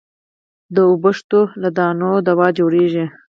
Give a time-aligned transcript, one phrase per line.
[0.75, 3.05] د اوبښتو له دانو دوا جوړېږي.